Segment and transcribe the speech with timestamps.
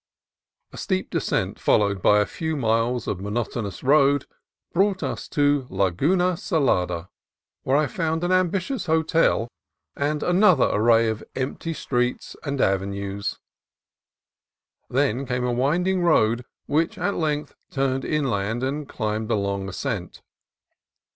[0.73, 4.25] A steep descent followed by a few miles of mo VIEW OF SAN FRANCISCO BAY
[4.73, 7.09] 241 notorious road brought us to Laguna Salada,
[7.61, 9.47] where I found an ambitious hotel
[9.95, 13.37] and another array of empty streets and avenues.
[14.89, 20.23] Then came a winding road, which at length turned inland and climbed a long ascent.